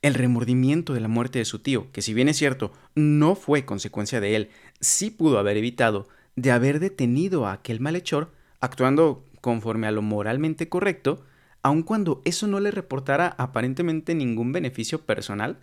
el 0.06 0.14
remordimiento 0.14 0.94
de 0.94 1.00
la 1.00 1.08
muerte 1.08 1.40
de 1.40 1.46
su 1.46 1.58
tío, 1.58 1.92
que 1.92 2.04
si 2.04 2.14
bien 2.14 2.30
es 2.30 2.38
cierto, 2.38 2.72
no 2.94 3.34
fue 3.34 3.66
consecuencia 3.66 4.22
de 4.22 4.36
él, 4.36 4.50
sí 4.80 5.10
pudo 5.10 5.40
haber 5.40 5.58
evitado 5.58 6.08
de 6.36 6.52
haber 6.52 6.80
detenido 6.80 7.48
a 7.48 7.54
aquel 7.54 7.80
malhechor, 7.80 8.32
actuando 8.60 9.26
conforme 9.42 9.88
a 9.88 9.92
lo 9.92 10.04
moralmente 10.04 10.70
correcto, 10.70 11.26
aun 11.64 11.82
cuando 11.82 12.22
eso 12.24 12.46
no 12.46 12.60
le 12.60 12.70
reportara 12.70 13.34
aparentemente 13.40 14.14
ningún 14.14 14.52
beneficio 14.52 15.02
personal, 15.08 15.58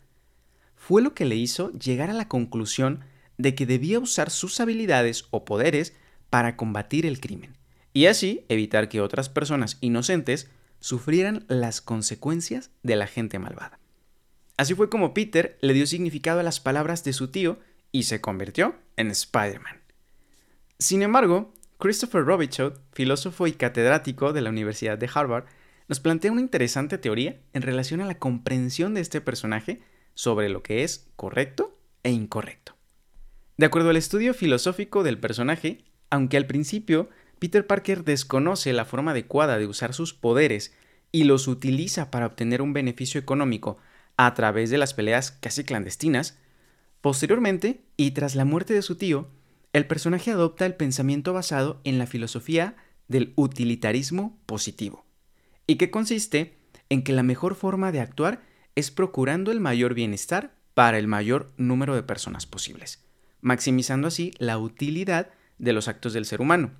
fue 0.75 1.03
lo 1.03 1.15
que 1.15 1.25
le 1.25 1.37
hizo 1.37 1.71
llegar 1.75 2.11
a 2.11 2.15
la 2.15 2.27
conclusión 2.27 3.05
de 3.39 3.55
que 3.55 3.65
debía 3.65 4.01
usar 4.01 4.29
sus 4.29 4.59
habilidades 4.59 5.27
o 5.31 5.45
poderes 5.45 5.95
para 6.31 6.57
combatir 6.57 7.07
el 7.07 7.21
crimen, 7.21 7.57
y 7.93 8.07
así 8.07 8.45
evitar 8.49 8.89
que 8.89 9.03
otras 9.03 9.29
personas 9.29 9.79
inocentes 9.81 10.51
sufrieran 10.81 11.45
las 11.47 11.81
consecuencias 11.81 12.73
de 12.83 12.97
la 12.97 13.07
gente 13.07 13.39
malvada. 13.39 13.79
Así 14.57 14.75
fue 14.75 14.89
como 14.89 15.15
Peter 15.15 15.59
le 15.61 15.73
dio 15.73 15.87
significado 15.87 16.41
a 16.41 16.43
las 16.43 16.61
palabras 16.61 17.05
de 17.05 17.13
su 17.13 17.29
tío 17.29 17.59
y 17.91 18.05
se 18.05 18.21
convirtió 18.21 18.75
en 18.97 19.11
Spider-Man. 19.11 19.81
Sin 20.79 21.03
embargo, 21.03 21.53
Christopher 21.79 22.25
Robichaud, 22.25 22.75
filósofo 22.93 23.47
y 23.47 23.53
catedrático 23.53 24.33
de 24.33 24.41
la 24.41 24.51
Universidad 24.51 24.99
de 24.99 25.11
Harvard, 25.13 25.45
nos 25.89 26.01
plantea 26.01 26.33
una 26.33 26.41
interesante 26.41 26.99
teoría 26.99 27.41
en 27.53 27.63
relación 27.63 28.01
a 28.01 28.07
la 28.07 28.19
comprensión 28.19 28.95
de 28.95 29.01
este 29.01 29.21
personaje 29.21 29.81
sobre 30.15 30.49
lo 30.49 30.63
que 30.63 30.85
es 30.85 31.09
correcto 31.17 31.77
e 32.03 32.11
incorrecto. 32.11 32.77
De 33.57 33.67
acuerdo 33.67 33.91
al 33.91 33.97
estudio 33.97 34.35
filosófico 34.35 35.03
del 35.03 35.19
personaje, 35.19 35.85
aunque 36.11 36.37
al 36.37 36.47
principio 36.47 37.11
Peter 37.39 37.67
Parker 37.67 38.05
desconoce 38.05 38.73
la 38.73 38.85
forma 38.85 39.11
adecuada 39.11 39.59
de 39.59 39.67
usar 39.67 39.95
sus 39.95 40.15
poderes 40.15 40.75
y 41.11 41.25
los 41.25 41.49
utiliza 41.49 42.11
para 42.11 42.27
obtener 42.27 42.63
un 42.63 42.73
beneficio 42.73 43.21
económico 43.21 43.79
a 44.17 44.35
través 44.35 44.71
de 44.71 44.79
las 44.79 44.95
peleas 44.95 45.33
casi 45.33 45.65
clandestinas, 45.65 46.39
posteriormente, 47.01 47.85
y 47.97 48.13
tras 48.13 48.35
la 48.35 48.45
muerte 48.45 48.75
de 48.75 48.83
su 48.83 48.97
tío, 48.97 49.29
el 49.73 49.87
personaje 49.87 50.31
adopta 50.31 50.67
el 50.67 50.75
pensamiento 50.75 51.33
basado 51.33 51.81
en 51.85 51.99
la 51.99 52.07
filosofía 52.07 52.77
del 53.09 53.33
utilitarismo 53.37 54.39
positivo, 54.47 55.07
y 55.67 55.77
que 55.77 55.91
consiste 55.91 56.59
en 56.89 57.03
que 57.03 57.13
la 57.13 57.23
mejor 57.23 57.55
forma 57.55 57.93
de 57.93 58.01
actuar 58.01 58.43
es 58.75 58.91
procurando 58.91 59.53
el 59.53 59.61
mayor 59.61 59.95
bienestar 59.95 60.55
para 60.75 60.99
el 60.99 61.09
mayor 61.09 61.53
número 61.57 61.95
de 61.95 62.03
personas 62.03 62.47
posibles, 62.47 63.05
maximizando 63.41 64.09
así 64.09 64.33
la 64.39 64.59
utilidad 64.59 65.31
de 65.59 65.73
los 65.73 65.89
actos 65.89 66.13
del 66.13 66.25
ser 66.25 66.41
humano, 66.41 66.73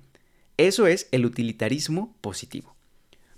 eso 0.57 0.85
es 0.85 1.07
el 1.11 1.25
utilitarismo 1.25 2.15
positivo. 2.21 2.75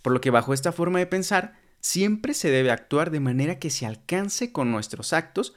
Por 0.01 0.13
lo 0.13 0.21
que 0.21 0.31
bajo 0.31 0.53
esta 0.53 0.71
forma 0.71 0.99
de 0.99 1.07
pensar, 1.07 1.57
siempre 1.85 2.33
se 2.33 2.49
debe 2.49 2.71
actuar 2.71 3.11
de 3.11 3.19
manera 3.19 3.59
que 3.59 3.69
se 3.69 3.85
alcance 3.85 4.51
con 4.51 4.71
nuestros 4.71 5.13
actos 5.13 5.53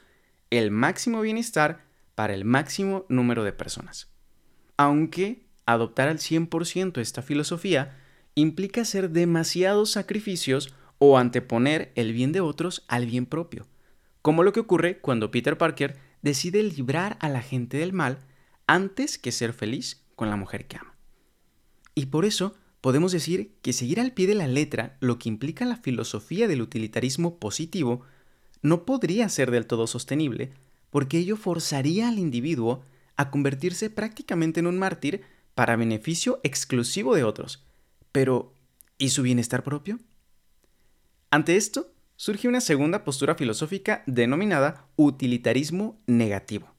el 0.51 0.69
máximo 0.69 1.21
bienestar 1.21 1.85
para 2.13 2.35
el 2.35 2.45
máximo 2.45 3.07
número 3.09 3.43
de 3.43 3.51
personas. 3.51 4.11
Aunque 4.77 5.47
adoptar 5.65 6.07
al 6.07 6.19
100% 6.19 7.01
esta 7.01 7.23
filosofía 7.23 7.97
implica 8.35 8.81
hacer 8.81 9.09
demasiados 9.09 9.89
sacrificios 9.89 10.75
o 10.99 11.17
anteponer 11.17 11.91
el 11.95 12.13
bien 12.13 12.31
de 12.31 12.41
otros 12.41 12.85
al 12.87 13.07
bien 13.07 13.25
propio, 13.25 13.67
como 14.21 14.43
lo 14.43 14.53
que 14.53 14.59
ocurre 14.59 14.99
cuando 14.99 15.31
Peter 15.31 15.57
Parker 15.57 15.97
decide 16.21 16.61
librar 16.61 17.17
a 17.21 17.29
la 17.29 17.41
gente 17.41 17.77
del 17.77 17.91
mal 17.91 18.19
antes 18.67 19.17
que 19.17 19.31
ser 19.31 19.51
feliz 19.51 20.05
con 20.15 20.29
la 20.29 20.35
mujer 20.35 20.67
que 20.67 20.77
ama. 20.77 20.95
Y 21.95 22.05
por 22.05 22.25
eso 22.25 22.55
podemos 22.81 23.11
decir 23.11 23.53
que 23.61 23.73
seguir 23.73 23.99
al 23.99 24.13
pie 24.13 24.27
de 24.27 24.35
la 24.35 24.47
letra 24.47 24.97
lo 24.99 25.19
que 25.19 25.29
implica 25.29 25.65
la 25.65 25.77
filosofía 25.77 26.47
del 26.47 26.61
utilitarismo 26.61 27.37
positivo 27.37 28.01
no 28.61 28.85
podría 28.85 29.29
ser 29.29 29.51
del 29.51 29.65
todo 29.65 29.87
sostenible, 29.87 30.51
porque 30.89 31.17
ello 31.17 31.37
forzaría 31.37 32.09
al 32.09 32.19
individuo 32.19 32.83
a 33.15 33.31
convertirse 33.31 33.89
prácticamente 33.89 34.59
en 34.59 34.67
un 34.67 34.77
mártir 34.77 35.23
para 35.55 35.75
beneficio 35.75 36.39
exclusivo 36.43 37.15
de 37.15 37.23
otros. 37.23 37.63
Pero, 38.11 38.53
¿y 38.97 39.09
su 39.09 39.23
bienestar 39.23 39.63
propio? 39.63 39.99
Ante 41.31 41.57
esto, 41.57 41.91
surge 42.15 42.47
una 42.47 42.61
segunda 42.61 43.03
postura 43.03 43.35
filosófica 43.35 44.03
denominada 44.07 44.87
utilitarismo 44.95 46.01
negativo, 46.07 46.73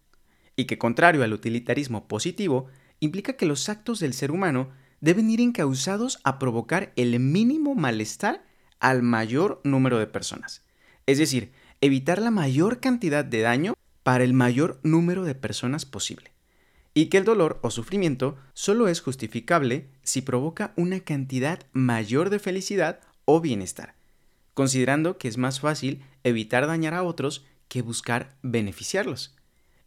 y 0.57 0.65
que 0.65 0.79
contrario 0.79 1.23
al 1.23 1.33
utilitarismo 1.33 2.09
positivo, 2.09 2.67
implica 3.01 3.35
que 3.35 3.47
los 3.47 3.69
actos 3.69 4.01
del 4.01 4.13
ser 4.13 4.31
humano 4.31 4.71
deben 5.01 5.31
ir 5.31 5.41
encausados 5.41 6.19
a 6.25 6.39
provocar 6.39 6.93
el 6.97 7.19
mínimo 7.21 7.75
malestar 7.75 8.45
al 8.79 9.03
mayor 9.03 9.61
número 9.65 9.99
de 9.99 10.07
personas. 10.07 10.63
Es 11.07 11.19
decir, 11.19 11.53
evitar 11.81 12.21
la 12.21 12.31
mayor 12.31 12.81
cantidad 12.81 13.25
de 13.25 13.41
daño 13.41 13.75
para 14.03 14.25
el 14.25 14.35
mayor 14.35 14.81
número 14.83 15.25
de 15.25 15.35
personas 15.35 15.85
posible. 15.85 16.33
Y 16.93 17.07
que 17.07 17.19
el 17.19 17.25
dolor 17.25 17.61
o 17.63 17.71
sufrimiento 17.71 18.37
solo 18.53 18.89
es 18.89 19.01
justificable 19.01 19.89
si 20.03 20.23
provoca 20.23 20.73
una 20.77 21.01
cantidad 21.01 21.61
mayor 21.73 22.31
de 22.31 22.39
felicidad 22.39 23.01
o 23.25 23.41
bienestar, 23.41 23.95
considerando 24.55 25.17
que 25.17 25.29
es 25.29 25.39
más 25.39 25.61
fácil 25.61 26.03
evitar 26.25 26.67
dañar 26.67 26.95
a 26.95 27.03
otros 27.03 27.45
que 27.69 27.83
buscar 27.83 28.37
beneficiarlos. 28.43 29.37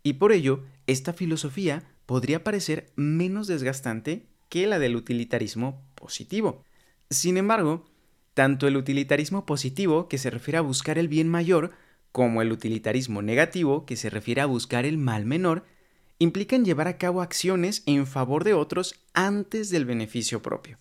Y 0.02 0.14
por 0.14 0.32
ello, 0.32 0.64
esta 0.88 1.14
filosofía 1.14 1.84
podría 2.06 2.44
parecer 2.44 2.92
menos 2.96 3.48
desgastante 3.48 4.26
que 4.54 4.68
la 4.68 4.78
del 4.78 4.96
utilitarismo 4.96 5.82
positivo. 5.96 6.64
Sin 7.10 7.38
embargo, 7.38 7.88
tanto 8.36 8.68
el 8.68 8.78
utilitarismo 8.78 9.48
positivo, 9.48 10.08
que 10.08 10.20
se 10.20 10.30
refiere 10.30 10.60
a 10.60 10.62
buscar 10.62 11.00
el 11.00 11.08
bien 11.08 11.28
mayor, 11.28 11.72
como 12.12 12.40
el 12.44 12.52
utilitarismo 12.52 13.24
negativo, 13.24 13.88
que 13.88 13.96
se 13.96 14.12
refiere 14.12 14.42
a 14.42 14.46
buscar 14.46 14.86
el 14.86 15.00
mal 15.00 15.26
menor, 15.26 15.66
implican 16.20 16.66
llevar 16.66 16.88
a 16.88 17.00
cabo 17.00 17.24
acciones 17.24 17.82
en 17.88 18.06
favor 18.06 18.44
de 18.44 18.54
otros 18.54 18.94
antes 19.16 19.72
del 19.72 19.86
beneficio 19.86 20.44
propio. 20.44 20.78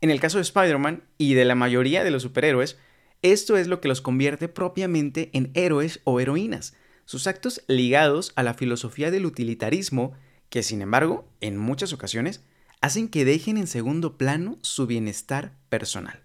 En 0.00 0.10
el 0.10 0.18
caso 0.18 0.38
de 0.38 0.42
Spider-Man 0.42 1.04
y 1.16 1.34
de 1.34 1.44
la 1.44 1.54
mayoría 1.54 2.02
de 2.02 2.10
los 2.10 2.24
superhéroes, 2.24 2.78
esto 3.22 3.56
es 3.56 3.68
lo 3.68 3.80
que 3.80 3.86
los 3.86 4.00
convierte 4.00 4.48
propiamente 4.48 5.30
en 5.34 5.52
héroes 5.54 6.00
o 6.02 6.18
heroínas, 6.18 6.74
sus 7.04 7.28
actos 7.28 7.62
ligados 7.68 8.32
a 8.34 8.42
la 8.42 8.54
filosofía 8.54 9.12
del 9.12 9.24
utilitarismo, 9.24 10.14
que 10.48 10.64
sin 10.64 10.82
embargo, 10.82 11.28
en 11.40 11.56
muchas 11.56 11.92
ocasiones, 11.92 12.42
hacen 12.84 13.08
que 13.08 13.24
dejen 13.24 13.56
en 13.56 13.66
segundo 13.66 14.18
plano 14.18 14.58
su 14.60 14.86
bienestar 14.86 15.56
personal. 15.70 16.22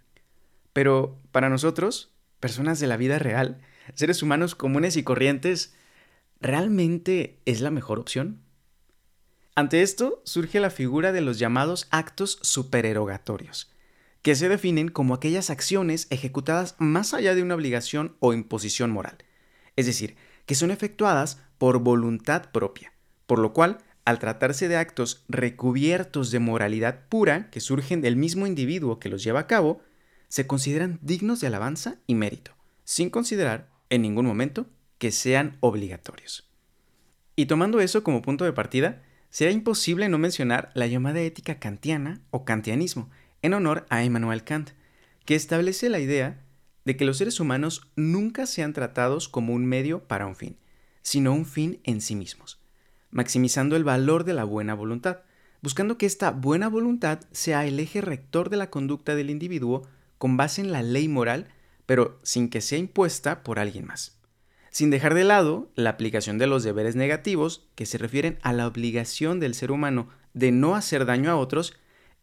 Pero 0.73 1.17
para 1.31 1.47
nosotros, 1.47 2.11
personas 2.41 2.81
de 2.81 2.87
la 2.87 2.97
vida 2.97 3.17
real, 3.17 3.61
seres 3.93 4.21
humanos 4.21 4.55
comunes 4.55 4.97
y 4.97 5.03
corrientes, 5.03 5.73
¿realmente 6.41 7.39
es 7.45 7.61
la 7.61 7.71
mejor 7.71 7.97
opción? 7.97 8.41
Ante 9.55 9.83
esto 9.83 10.21
surge 10.25 10.59
la 10.59 10.69
figura 10.69 11.13
de 11.13 11.21
los 11.21 11.39
llamados 11.39 11.87
actos 11.91 12.39
supererogatorios, 12.41 13.71
que 14.21 14.35
se 14.35 14.49
definen 14.49 14.89
como 14.89 15.13
aquellas 15.13 15.49
acciones 15.49 16.07
ejecutadas 16.09 16.75
más 16.77 17.13
allá 17.13 17.35
de 17.35 17.41
una 17.41 17.55
obligación 17.55 18.17
o 18.19 18.33
imposición 18.33 18.91
moral, 18.91 19.17
es 19.77 19.85
decir, 19.85 20.17
que 20.45 20.55
son 20.55 20.71
efectuadas 20.71 21.41
por 21.57 21.79
voluntad 21.79 22.51
propia, 22.51 22.91
por 23.27 23.39
lo 23.39 23.53
cual 23.53 23.77
al 24.09 24.17
tratarse 24.17 24.67
de 24.67 24.75
actos 24.75 25.23
recubiertos 25.29 26.31
de 26.31 26.39
moralidad 26.39 27.07
pura 27.09 27.51
que 27.51 27.59
surgen 27.59 28.01
del 28.01 28.15
mismo 28.15 28.47
individuo 28.47 28.97
que 28.97 29.07
los 29.07 29.23
lleva 29.23 29.41
a 29.41 29.47
cabo, 29.47 29.83
se 30.29 30.47
consideran 30.47 30.97
dignos 31.03 31.41
de 31.41 31.47
alabanza 31.47 31.99
y 32.07 32.15
mérito, 32.15 32.55
sin 32.83 33.11
considerar 33.11 33.69
en 33.91 34.01
ningún 34.01 34.25
momento 34.25 34.65
que 34.97 35.11
sean 35.11 35.57
obligatorios. 35.59 36.49
Y 37.35 37.45
tomando 37.45 37.81
eso 37.81 38.03
como 38.03 38.23
punto 38.23 38.45
de 38.45 38.51
partida, 38.51 39.03
será 39.29 39.51
imposible 39.51 40.09
no 40.09 40.17
mencionar 40.17 40.71
la 40.73 40.87
llamada 40.87 41.21
ética 41.21 41.59
kantiana 41.59 42.19
o 42.31 42.45
kantianismo, 42.45 43.11
en 43.43 43.53
honor 43.53 43.85
a 43.89 44.03
Immanuel 44.03 44.43
Kant, 44.43 44.71
que 45.23 45.35
establece 45.35 45.87
la 45.87 45.99
idea 45.99 46.43
de 46.83 46.97
que 46.97 47.05
los 47.05 47.19
seres 47.19 47.39
humanos 47.39 47.91
nunca 47.95 48.47
sean 48.47 48.73
tratados 48.73 49.29
como 49.29 49.53
un 49.53 49.67
medio 49.67 50.07
para 50.07 50.25
un 50.25 50.35
fin, 50.35 50.57
sino 51.03 51.31
un 51.31 51.45
fin 51.45 51.79
en 51.83 52.01
sí 52.01 52.15
mismos 52.15 52.58
maximizando 53.11 53.75
el 53.75 53.83
valor 53.83 54.23
de 54.23 54.33
la 54.33 54.43
buena 54.43 54.73
voluntad, 54.73 55.19
buscando 55.61 55.97
que 55.97 56.05
esta 56.05 56.31
buena 56.31 56.69
voluntad 56.69 57.19
sea 57.31 57.65
el 57.65 57.79
eje 57.79 58.01
rector 58.01 58.49
de 58.49 58.57
la 58.57 58.69
conducta 58.69 59.15
del 59.15 59.29
individuo 59.29 59.87
con 60.17 60.37
base 60.37 60.61
en 60.61 60.71
la 60.71 60.83
ley 60.83 61.07
moral, 61.07 61.47
pero 61.85 62.19
sin 62.23 62.49
que 62.49 62.61
sea 62.61 62.77
impuesta 62.77 63.43
por 63.43 63.59
alguien 63.59 63.85
más. 63.85 64.17
Sin 64.71 64.91
dejar 64.91 65.15
de 65.15 65.23
lado 65.23 65.71
la 65.75 65.89
aplicación 65.89 66.37
de 66.37 66.47
los 66.47 66.63
deberes 66.63 66.95
negativos, 66.95 67.67
que 67.75 67.85
se 67.85 67.97
refieren 67.97 68.37
a 68.43 68.53
la 68.53 68.67
obligación 68.67 69.39
del 69.39 69.55
ser 69.55 69.71
humano 69.71 70.09
de 70.33 70.51
no 70.51 70.75
hacer 70.75 71.05
daño 71.05 71.31
a 71.31 71.37
otros, 71.37 71.73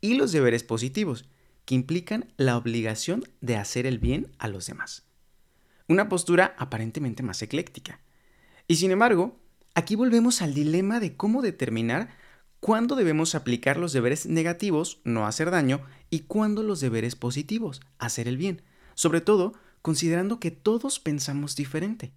y 0.01 0.15
los 0.15 0.31
deberes 0.31 0.63
positivos, 0.63 1.29
que 1.65 1.75
implican 1.75 2.33
la 2.37 2.57
obligación 2.57 3.25
de 3.41 3.57
hacer 3.57 3.87
el 3.87 3.99
bien 3.99 4.31
a 4.39 4.47
los 4.47 4.67
demás. 4.67 5.05
Una 5.89 6.09
postura 6.09 6.55
aparentemente 6.59 7.23
más 7.23 7.43
ecléctica. 7.43 8.01
Y 8.69 8.77
sin 8.77 8.93
embargo, 8.93 9.41
Aquí 9.77 9.95
volvemos 9.95 10.41
al 10.41 10.55
dilema 10.55 11.01
de 11.01 11.17
cómo 11.19 11.43
determinar 11.43 12.09
cuándo 12.61 12.97
debemos 12.97 13.35
aplicar 13.35 13.77
los 13.77 13.93
deberes 13.93 14.25
negativos, 14.25 15.03
no 15.05 15.27
hacer 15.27 15.51
daño, 15.51 15.83
y 16.09 16.21
cuándo 16.21 16.63
los 16.63 16.81
deberes 16.81 17.15
positivos, 17.15 17.83
hacer 17.99 18.27
el 18.27 18.39
bien, 18.39 18.63
sobre 18.95 19.21
todo 19.21 19.53
considerando 19.83 20.41
que 20.41 20.51
todos 20.51 20.99
pensamos 20.99 21.57
diferente. 21.57 22.15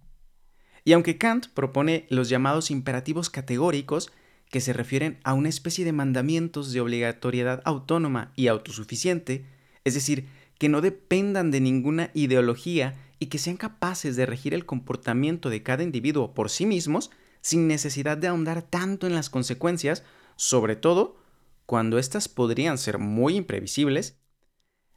Y 0.86 0.94
aunque 0.94 1.18
Kant 1.18 1.48
propone 1.48 2.06
los 2.08 2.30
llamados 2.30 2.70
imperativos 2.70 3.28
categóricos, 3.28 4.10
que 4.48 4.62
se 4.62 4.72
refieren 4.72 5.20
a 5.22 5.34
una 5.34 5.50
especie 5.50 5.84
de 5.84 5.92
mandamientos 5.92 6.72
de 6.72 6.80
obligatoriedad 6.80 7.60
autónoma 7.66 8.32
y 8.36 8.46
autosuficiente, 8.46 9.44
es 9.84 9.92
decir, 9.92 10.30
que 10.58 10.70
no 10.70 10.80
dependan 10.80 11.50
de 11.50 11.60
ninguna 11.60 12.10
ideología 12.14 12.94
y 13.18 13.26
que 13.26 13.36
sean 13.36 13.58
capaces 13.58 14.16
de 14.16 14.24
regir 14.24 14.54
el 14.54 14.64
comportamiento 14.64 15.50
de 15.50 15.62
cada 15.62 15.82
individuo 15.82 16.32
por 16.32 16.48
sí 16.48 16.64
mismos, 16.64 17.10
sin 17.40 17.68
necesidad 17.68 18.18
de 18.18 18.28
ahondar 18.28 18.62
tanto 18.62 19.06
en 19.06 19.14
las 19.14 19.30
consecuencias, 19.30 20.02
sobre 20.36 20.76
todo 20.76 21.16
cuando 21.66 21.98
éstas 21.98 22.28
podrían 22.28 22.78
ser 22.78 22.98
muy 22.98 23.36
imprevisibles, 23.36 24.18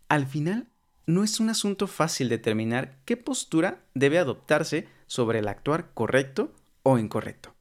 al 0.10 0.26
final 0.26 0.68
no 1.06 1.24
es 1.24 1.40
un 1.40 1.50
asunto 1.50 1.88
fácil 1.88 2.30
determinar 2.30 2.98
qué 3.06 3.18
postura 3.18 3.84
debe 3.94 4.20
adoptarse 4.20 4.88
sobre 5.08 5.40
el 5.40 5.48
actuar 5.48 5.92
correcto 5.94 6.54
o 6.82 6.98
incorrecto, 6.98 7.54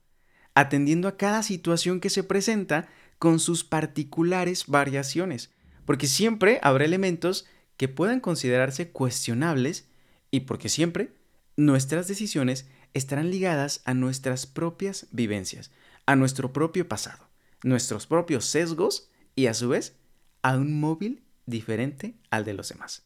atendiendo 0.55 1.09
a 1.09 1.17
cada 1.17 1.43
situación 1.43 2.01
que 2.01 2.11
se 2.11 2.25
presenta 2.25 2.89
con 3.19 3.39
sus 3.39 3.65
particulares 3.65 4.67
variaciones, 4.67 5.51
porque 5.85 6.07
siempre 6.07 6.59
habrá 6.63 6.85
elementos 6.85 7.47
que 7.77 7.89
puedan 7.89 8.21
considerarse 8.21 8.91
cuestionables 8.91 9.89
y 10.31 10.41
porque 10.41 10.69
siempre 10.69 11.13
nuestras 11.57 12.09
decisiones 12.09 12.67
estarán 12.95 13.31
ligadas 13.31 13.83
a 13.85 13.95
nuestras 13.95 14.47
propias 14.47 15.07
vivencias, 15.11 15.71
a 16.07 16.17
nuestro 16.17 16.53
propio 16.53 16.89
pasado, 16.89 17.29
nuestros 17.63 18.07
propios 18.07 18.45
sesgos 18.47 19.09
y 19.35 19.47
a 19.47 19.55
su 19.55 19.69
vez 19.69 19.97
a 20.43 20.57
un 20.57 20.79
móvil 20.81 21.23
diferente 21.47 22.15
al 22.31 22.45
de 22.45 22.55
los 22.55 22.69
demás. 22.69 23.05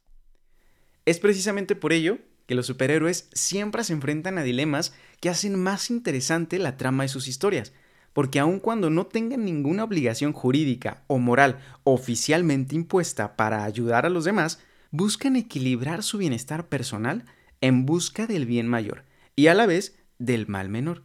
Es 1.05 1.21
precisamente 1.21 1.77
por 1.77 1.93
ello 1.93 2.19
que 2.47 2.55
los 2.55 2.67
superhéroes 2.67 3.29
siempre 3.33 3.85
se 3.85 3.93
enfrentan 3.93 4.39
a 4.39 4.43
dilemas 4.43 4.95
que 5.21 5.29
hacen 5.29 5.61
más 5.61 5.91
interesante 5.91 6.59
la 6.59 6.77
trama 6.77 7.03
de 7.03 7.09
sus 7.09 7.29
historias, 7.29 7.73
porque 8.13 8.39
aun 8.39 8.61
cuando 8.61 8.89
no 8.89 9.07
tengan 9.07 9.45
ninguna 9.45 9.85
obligación 9.85 10.33
jurídica 10.33 11.05
o 11.07 11.19
moral 11.19 11.59
oficialmente 11.85 12.75
impuesta 12.75 13.37
para 13.37 13.65
ayudar 13.65 14.07
a 14.07 14.11
los 14.11 14.25
demás, 14.25 14.61
buscan 14.91 15.37
equilibrar 15.37 16.03
su 16.03 16.19
bienestar 16.19 16.69
personal 16.69 17.25
en 17.61 17.85
busca 17.85 18.27
del 18.27 18.47
bien 18.47 18.69
mayor 18.69 19.05
y 19.37 19.47
a 19.47 19.55
la 19.55 19.67
vez 19.67 19.97
del 20.19 20.49
mal 20.49 20.69
menor. 20.69 21.05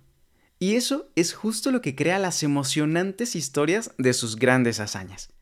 Y 0.57 0.75
eso 0.75 1.11
es 1.15 1.33
justo 1.33 1.71
lo 1.71 1.81
que 1.81 1.95
crea 1.95 2.17
las 2.19 2.43
emocionantes 2.43 3.35
historias 3.35 3.93
de 3.97 4.13
sus 4.13 4.37
grandes 4.37 4.79
hazañas. 4.79 5.33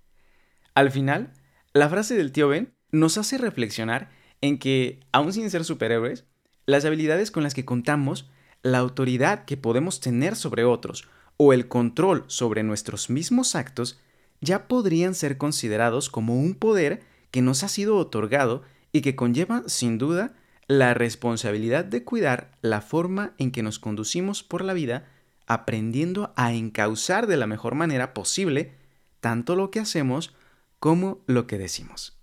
Al 0.74 0.92
final, 0.92 1.34
la 1.74 1.90
frase 1.90 2.16
del 2.16 2.32
tío 2.32 2.48
Ben 2.48 2.74
nos 2.92 3.18
hace 3.18 3.38
reflexionar 3.38 4.10
en 4.42 4.58
que, 4.58 5.02
aun 5.12 5.34
sin 5.34 5.50
ser 5.50 5.66
superhéroes, 5.66 6.26
las 6.66 6.86
habilidades 6.86 7.32
con 7.32 7.44
las 7.44 7.54
que 7.54 7.66
contamos, 7.66 8.30
la 8.64 8.80
autoridad 8.80 9.46
que 9.46 9.58
podemos 9.58 10.00
tener 10.00 10.36
sobre 10.36 10.64
otros 10.64 11.08
o 11.38 11.54
el 11.54 11.68
control 11.68 12.24
sobre 12.28 12.64
nuestros 12.64 13.10
mismos 13.10 13.56
actos 13.56 14.00
ya 14.42 14.68
podrían 14.68 15.16
ser 15.16 15.38
considerados 15.38 16.10
como 16.10 16.40
un 16.40 16.56
poder 16.56 17.04
que 17.32 17.42
nos 17.42 17.64
ha 17.64 17.68
sido 17.68 17.98
otorgado 17.98 18.64
y 18.92 19.02
que 19.02 19.16
conlleva, 19.16 19.64
sin 19.68 19.98
duda, 19.98 20.34
la 20.70 20.94
responsabilidad 20.94 21.84
de 21.84 22.04
cuidar 22.04 22.52
la 22.62 22.80
forma 22.80 23.34
en 23.40 23.52
que 23.52 23.64
nos 23.64 23.80
conducimos 23.80 24.44
por 24.44 24.64
la 24.64 24.74
vida, 24.74 25.10
aprendiendo 25.48 26.32
a 26.36 26.54
encauzar 26.54 27.26
de 27.26 27.38
la 27.38 27.48
mejor 27.48 27.74
manera 27.74 28.14
posible 28.14 28.76
tanto 29.20 29.56
lo 29.56 29.72
que 29.72 29.80
hacemos 29.80 30.32
como 30.80 31.22
lo 31.26 31.48
que 31.48 31.58
decimos. 31.58 32.18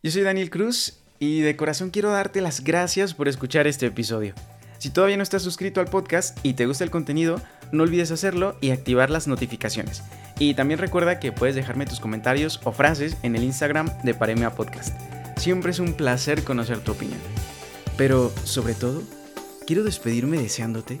Yo 0.00 0.12
soy 0.12 0.22
Daniel 0.22 0.48
Cruz 0.48 1.00
y 1.18 1.40
de 1.40 1.56
corazón 1.56 1.90
quiero 1.90 2.10
darte 2.10 2.40
las 2.40 2.62
gracias 2.62 3.14
por 3.14 3.26
escuchar 3.26 3.66
este 3.66 3.86
episodio. 3.86 4.34
Si 4.78 4.90
todavía 4.90 5.16
no 5.16 5.24
estás 5.24 5.42
suscrito 5.42 5.80
al 5.80 5.88
podcast 5.88 6.38
y 6.44 6.54
te 6.54 6.66
gusta 6.66 6.84
el 6.84 6.90
contenido, 6.90 7.42
no 7.72 7.82
olvides 7.82 8.12
hacerlo 8.12 8.56
y 8.60 8.70
activar 8.70 9.10
las 9.10 9.26
notificaciones. 9.26 10.04
Y 10.38 10.54
también 10.54 10.78
recuerda 10.78 11.18
que 11.18 11.32
puedes 11.32 11.56
dejarme 11.56 11.86
tus 11.86 11.98
comentarios 11.98 12.60
o 12.62 12.70
frases 12.70 13.16
en 13.24 13.34
el 13.34 13.42
Instagram 13.42 13.90
de 14.04 14.14
Paremia 14.14 14.54
Podcast. 14.54 15.13
Siempre 15.36 15.72
es 15.72 15.78
un 15.78 15.94
placer 15.94 16.44
conocer 16.44 16.80
tu 16.80 16.92
opinión. 16.92 17.20
Pero, 17.96 18.32
sobre 18.44 18.74
todo, 18.74 19.02
quiero 19.66 19.84
despedirme 19.84 20.38
deseándote 20.38 21.00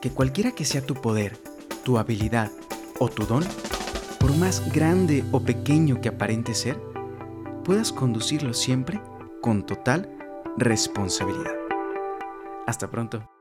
que 0.00 0.10
cualquiera 0.10 0.52
que 0.52 0.64
sea 0.64 0.82
tu 0.82 0.94
poder, 0.94 1.36
tu 1.84 1.98
habilidad 1.98 2.50
o 2.98 3.08
tu 3.08 3.24
don, 3.24 3.44
por 4.18 4.36
más 4.36 4.72
grande 4.72 5.24
o 5.32 5.40
pequeño 5.40 6.00
que 6.00 6.08
aparente 6.08 6.54
ser, 6.54 6.78
puedas 7.64 7.92
conducirlo 7.92 8.54
siempre 8.54 9.00
con 9.40 9.64
total 9.64 10.08
responsabilidad. 10.56 11.54
Hasta 12.66 12.90
pronto. 12.90 13.37